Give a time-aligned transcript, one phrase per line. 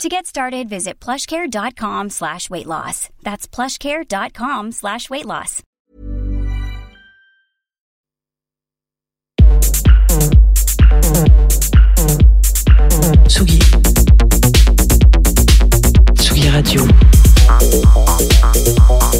[0.00, 3.08] To get started, visit plushcare.com slash weight loss.
[3.22, 5.62] That's plushcare.com slash weight loss.
[13.28, 13.58] Tsugi.
[16.18, 16.86] Tsugi Radio.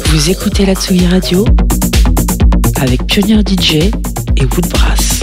[0.05, 1.45] Vous écoutez la Tsugi Radio
[2.81, 3.91] avec Pionnier DJ
[4.37, 5.21] et Woodbrass.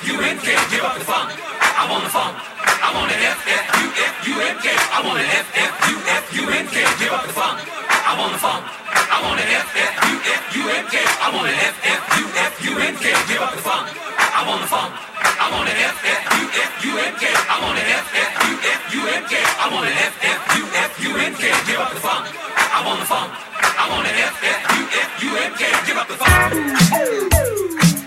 [0.00, 1.28] F-U-N-K, give up the funk.
[1.60, 2.32] I want the funk.
[2.32, 4.66] I want an F-F-U-F-U-N-K.
[4.72, 7.60] I want an F-F-U-F-U-N-K, give up the funk.
[7.68, 8.64] I want the funk.
[8.64, 10.96] I want an F-F-U-F-U-N-K.
[11.04, 13.92] I want an F-F-U-F-U-N-K, give up the funk.
[13.92, 14.88] I want the funk.
[15.20, 17.24] I want an F-F-U-F-U-N-K.
[17.28, 19.34] I want an F-F-U-F-U-N-K.
[19.36, 22.24] I want an F-F-U-F-U-N-K, give up the funk.
[22.56, 23.36] I want the funk.
[23.36, 27.99] I want an F-F-U-F-U-N-K, give up the funk.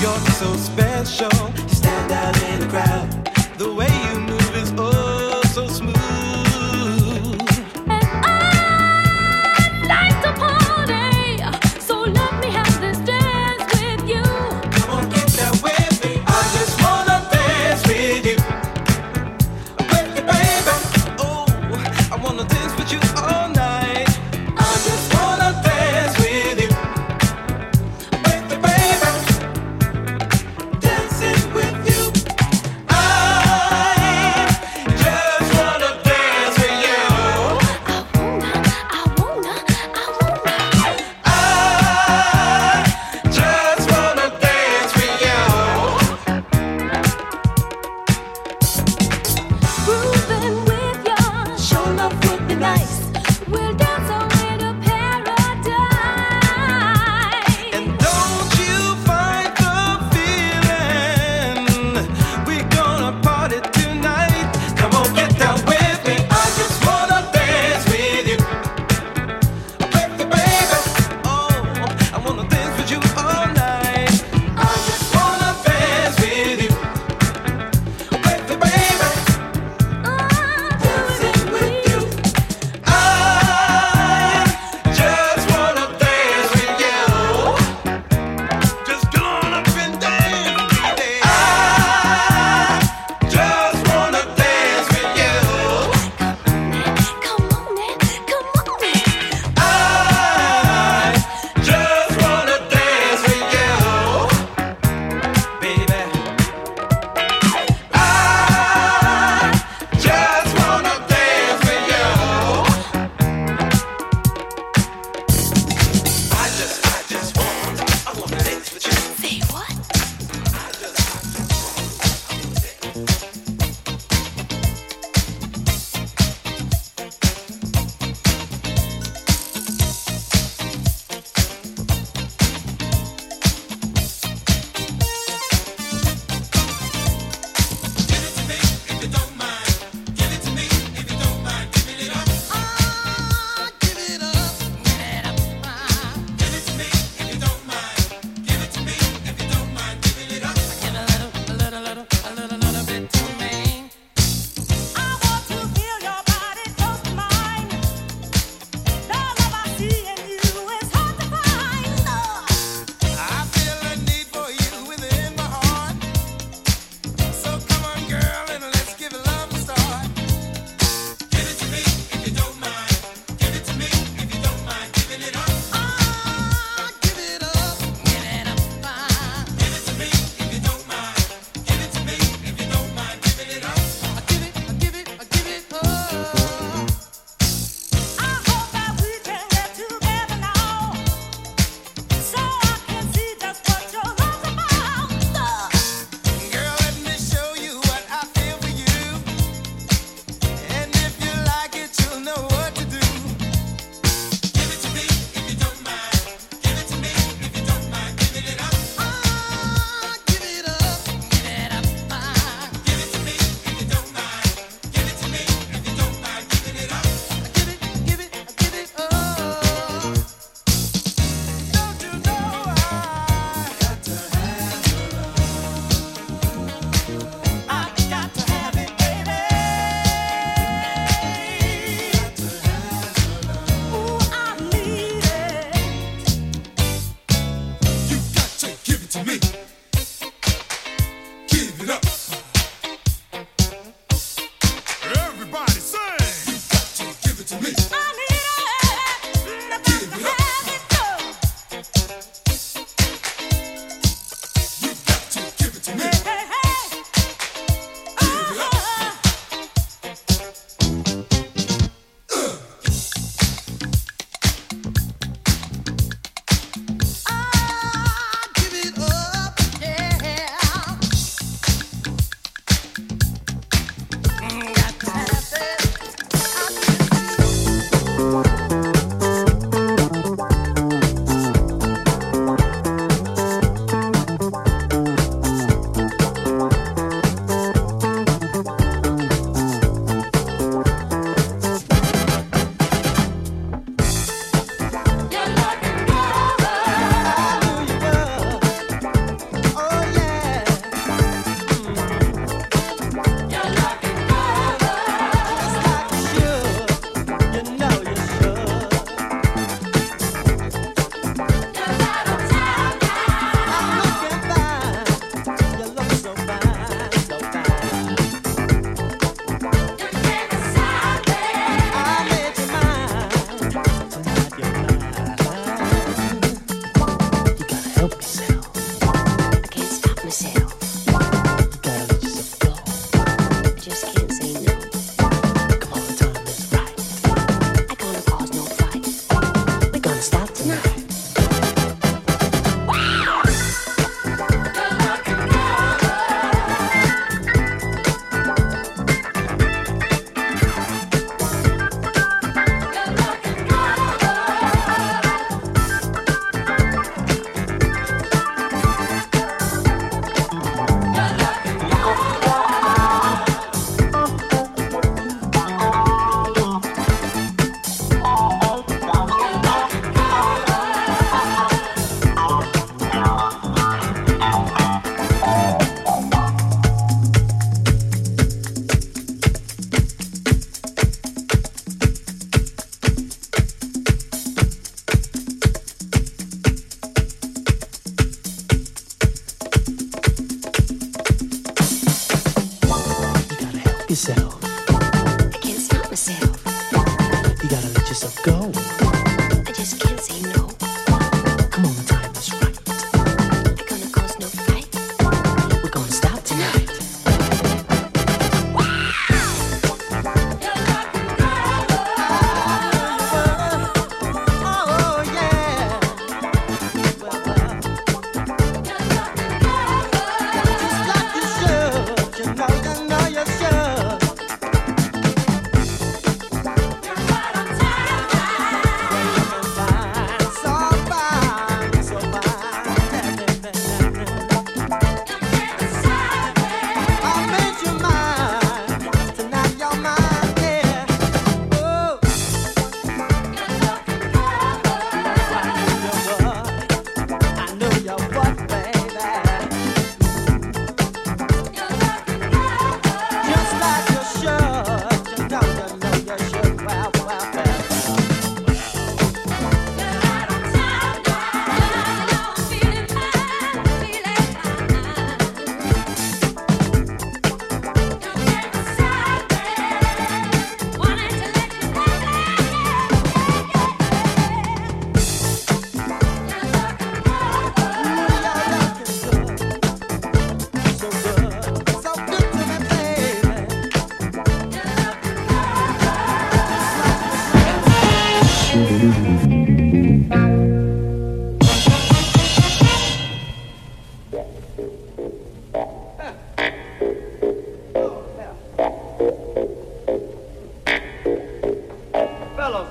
[0.00, 1.50] You're so special.
[1.56, 3.10] You stand out in the crowd.
[3.58, 3.87] The way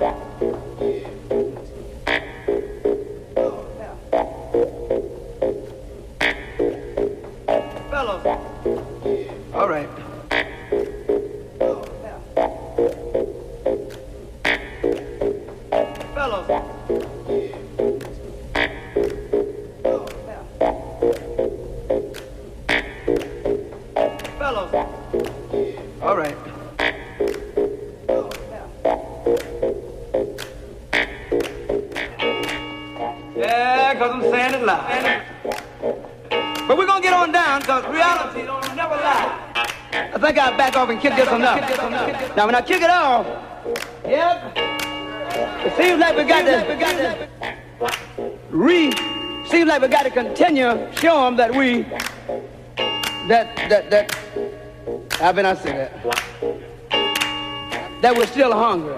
[0.00, 0.27] like that.
[40.78, 42.36] off and kick this one up.
[42.36, 43.26] Now when I kick it off,
[44.04, 47.28] yep, it seems like we got to
[48.50, 48.92] re,
[49.48, 51.82] seems like we got to continue, show them that we,
[53.28, 54.14] that, that, that,
[55.14, 55.92] how can I say that?
[58.00, 58.97] That we're still hungry.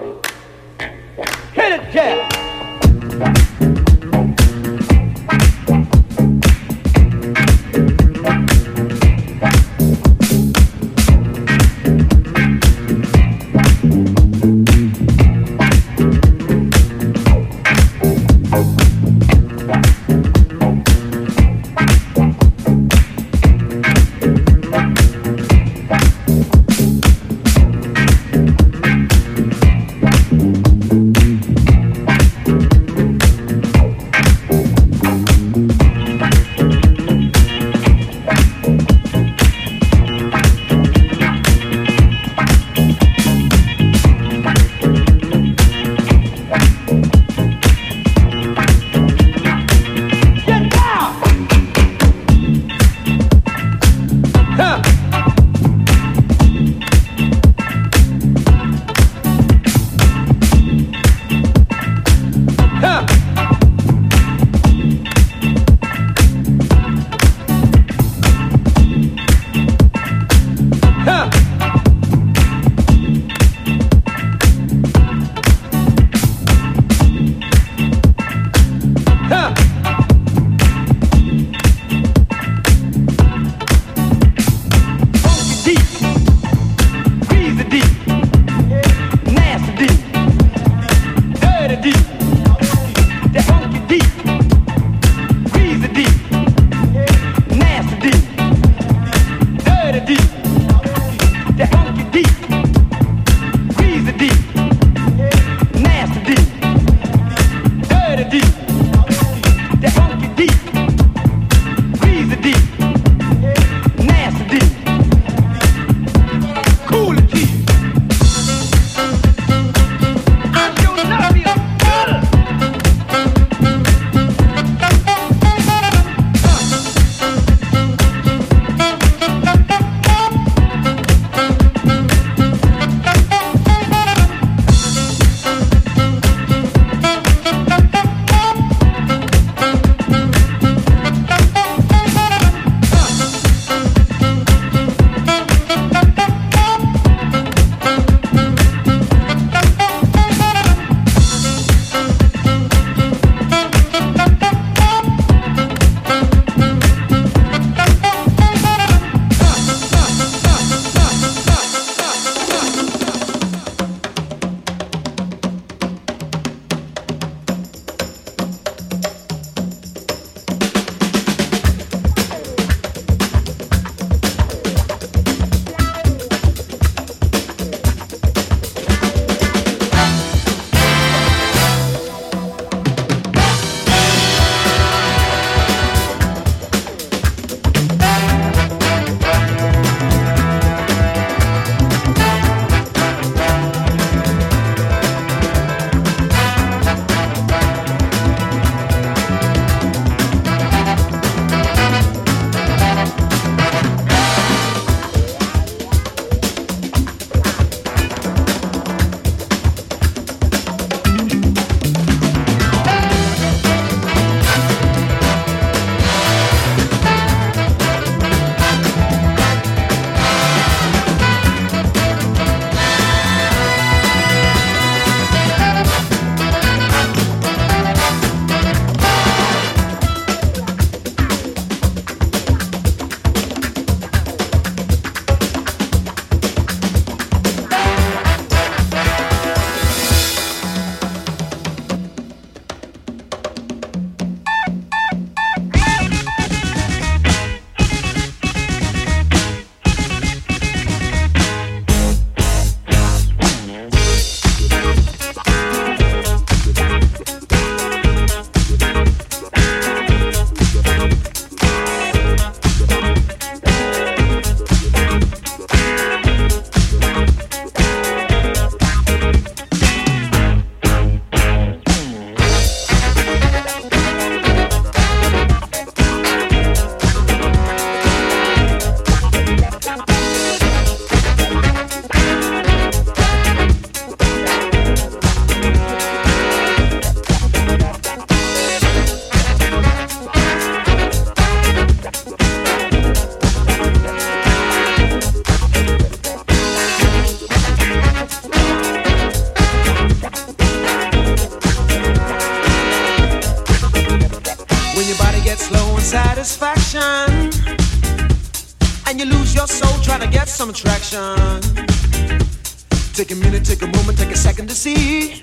[313.97, 315.41] woman, take a second to see.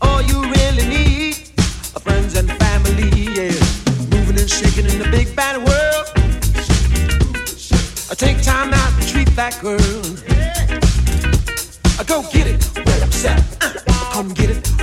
[0.00, 1.34] All you really need
[1.94, 3.52] are friends and family, yeah.
[4.10, 6.06] Moving and shaking in the big bad world.
[8.10, 10.02] I take time out to treat that girl.
[11.98, 13.42] I go get it, well upset.
[13.60, 14.81] Uh, come get it.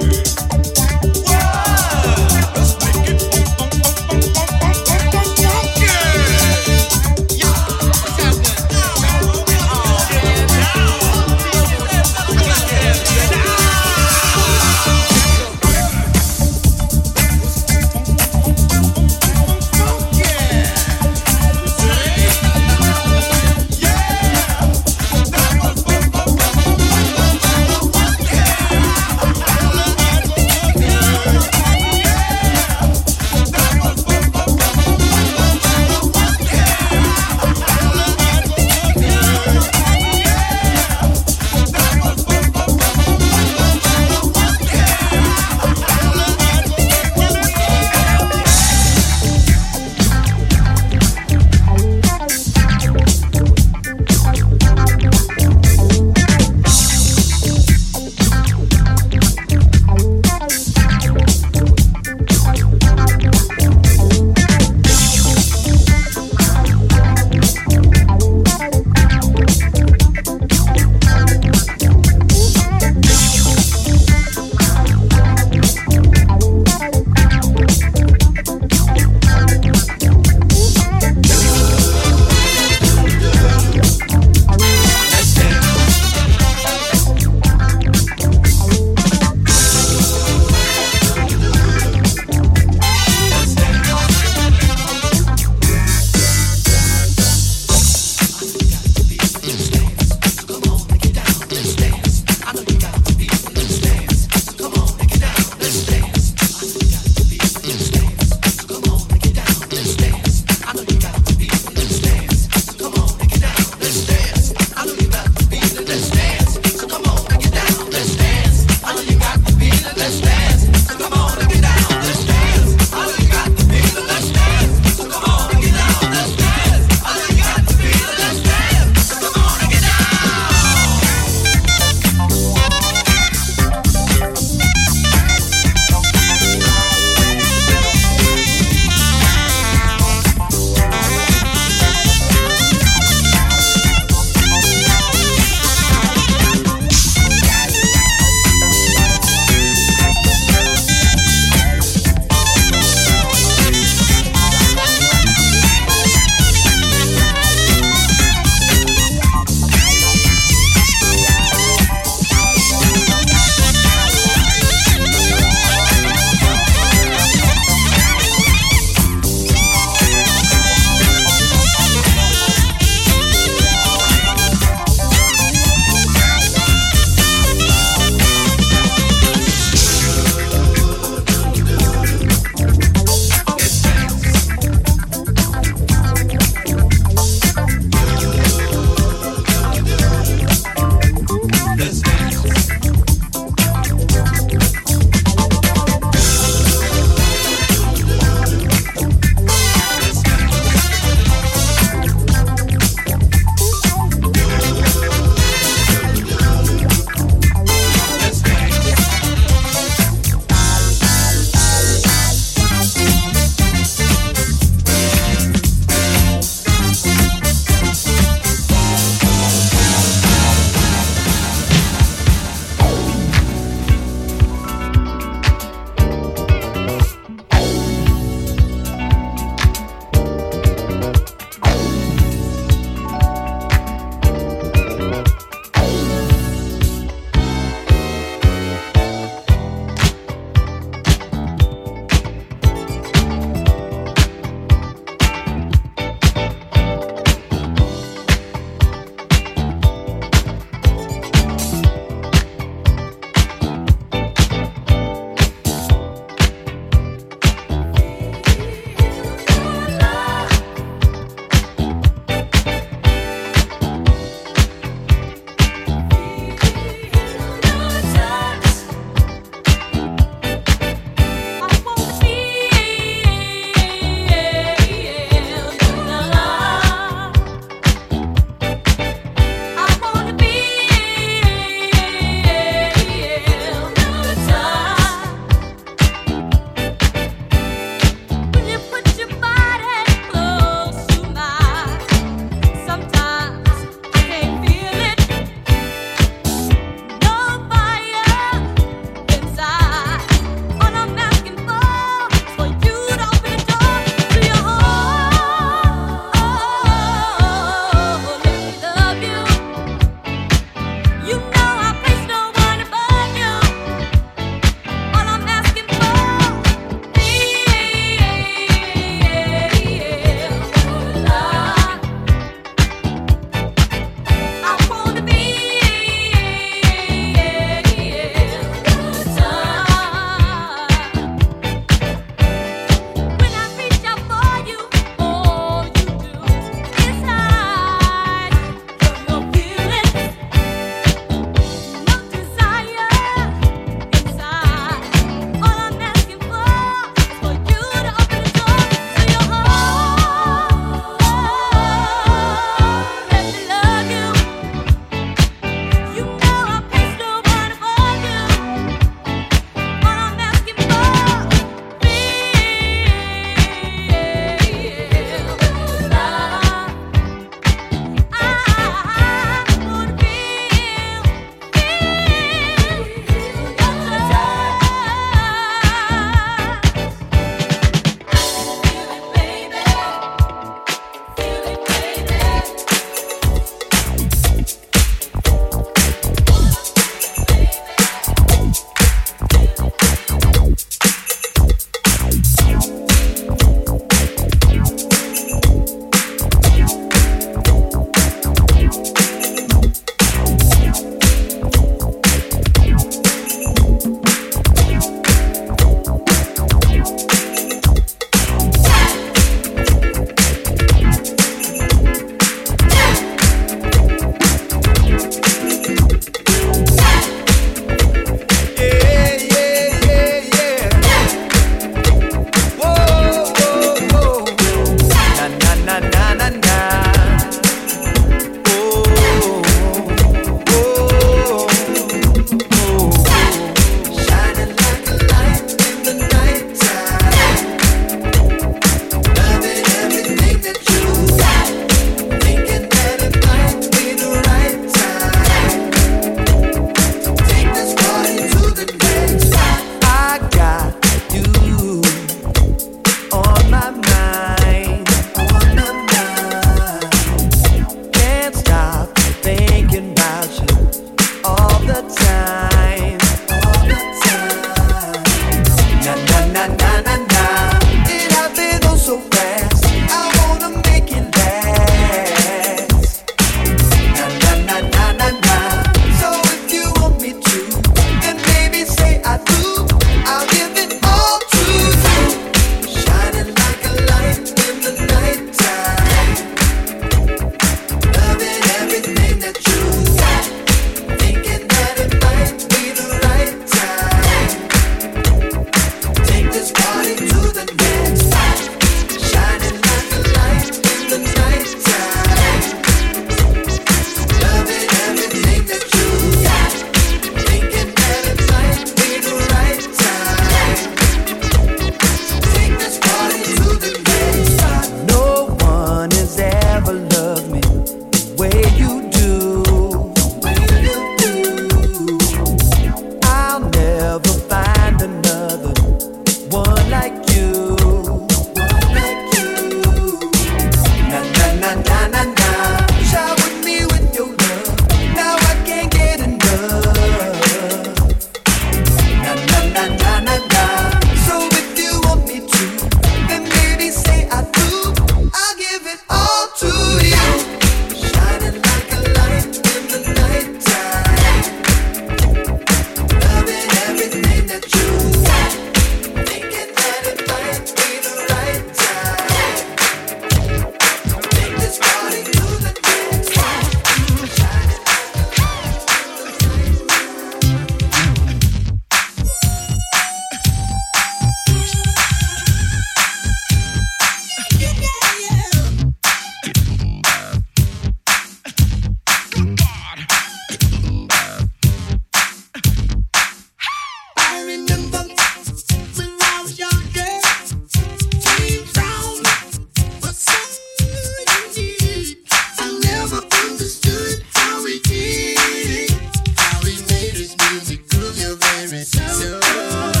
[598.35, 600.00] very baby.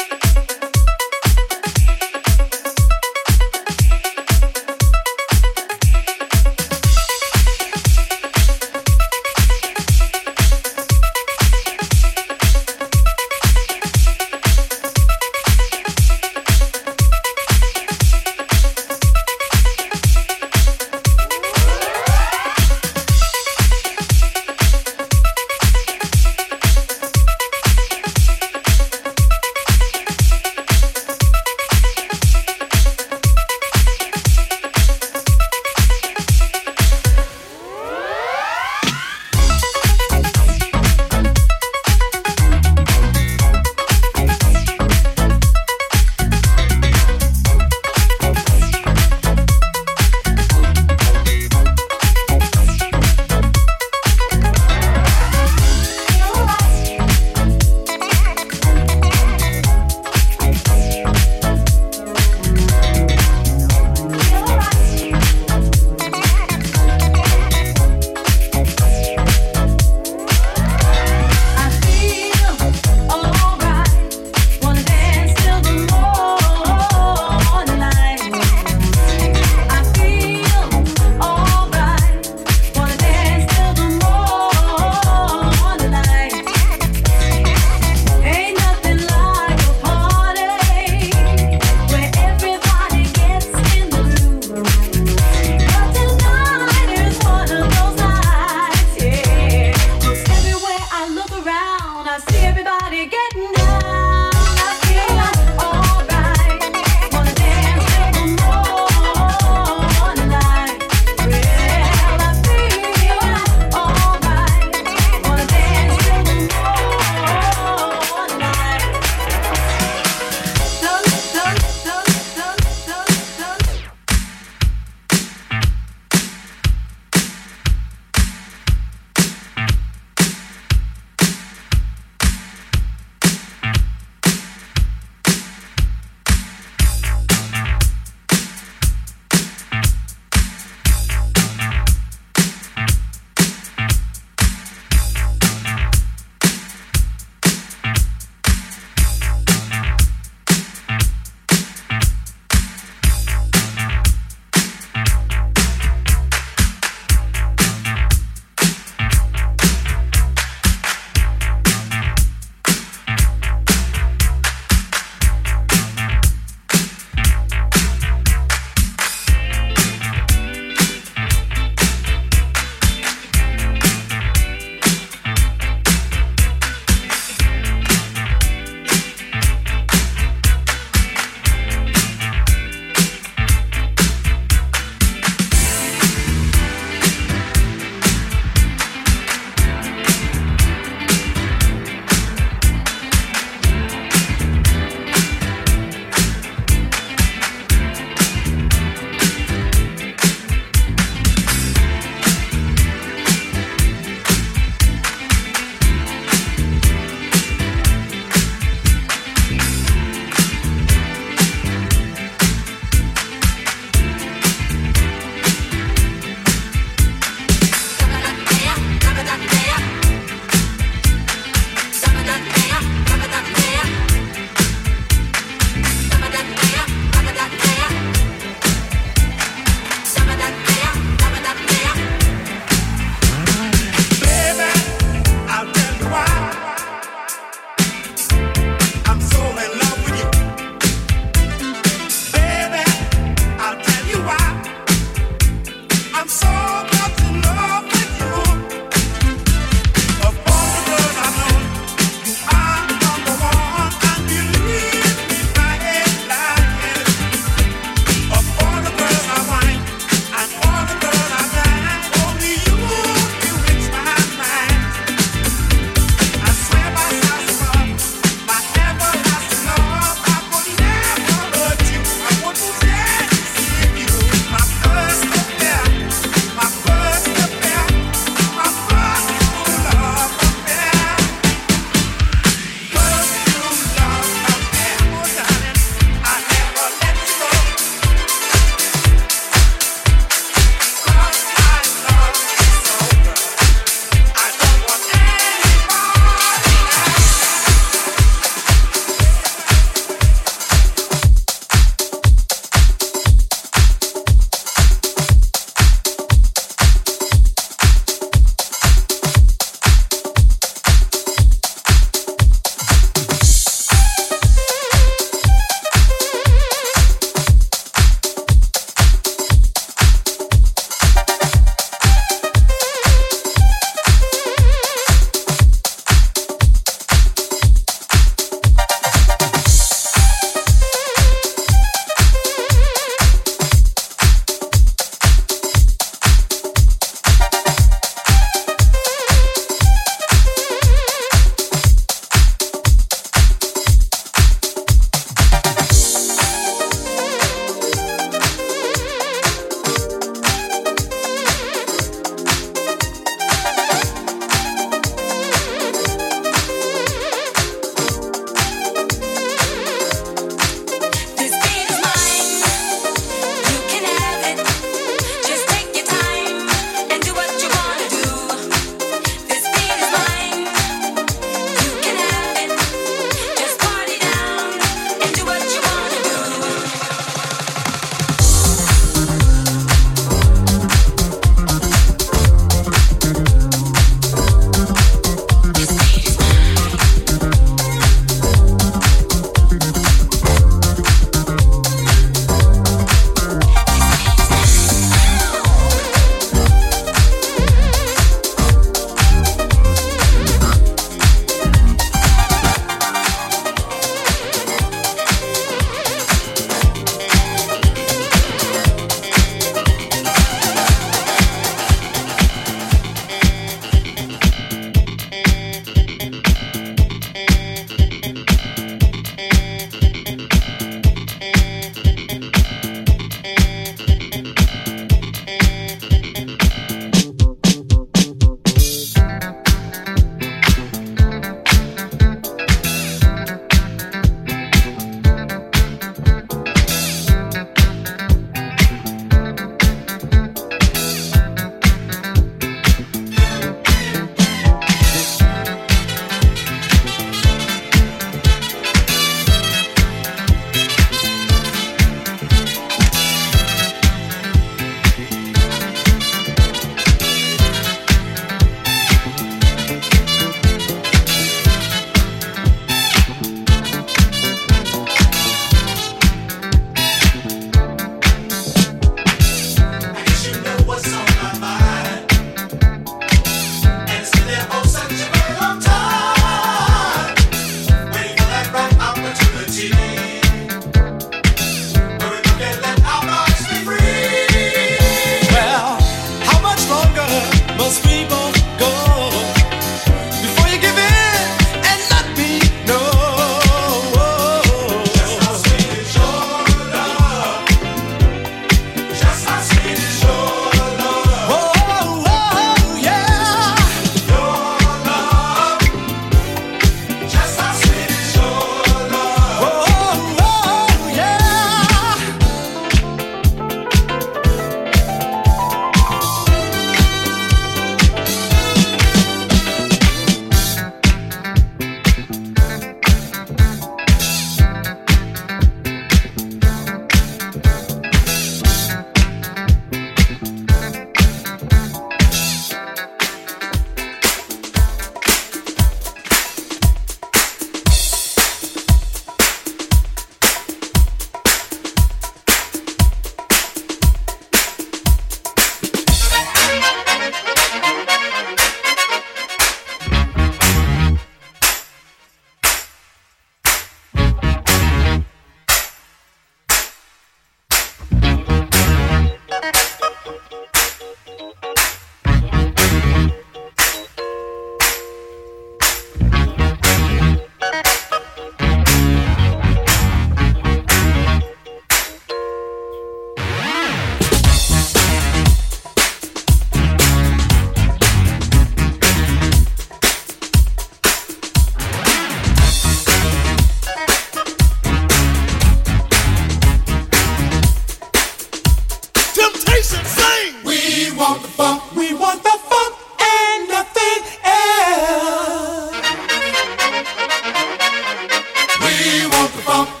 [599.53, 600.00] We want the funk.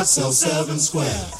[0.00, 1.39] What's L seven square?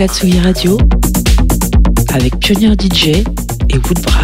[0.00, 0.78] La Tsugi Radio
[2.14, 3.08] avec Pionnier DJ
[3.68, 4.19] et Woodbrass.